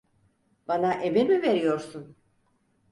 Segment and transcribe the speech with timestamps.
[0.67, 2.15] Bana emir mi veriyorsun?